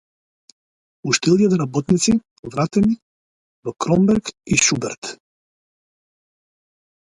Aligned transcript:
Уште 1.11 1.29
илјада 1.33 1.59
работници 1.61 2.15
вратени 2.55 2.97
во 3.67 3.75
„Кромберг 3.85 4.33
и 4.57 4.61
Шуберт“ 4.65 5.15